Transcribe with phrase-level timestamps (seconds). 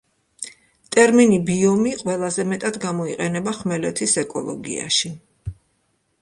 [0.95, 5.13] ტერმინი „ბიომი“ ყველაზე მეტად გამოიყენება ხმელეთის ეკოლოგიაში.